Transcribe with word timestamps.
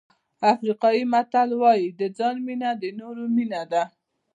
افریقایي 0.53 1.03
متل 1.13 1.49
وایي 1.61 1.87
د 1.99 2.01
ځان 2.17 2.35
مینه 2.47 2.69
د 2.81 2.83
نورو 2.99 3.23
مینه 3.35 3.61
ده. 3.71 3.83